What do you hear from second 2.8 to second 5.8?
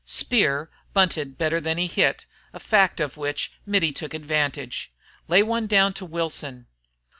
of which Mittie took advantage. "Lay one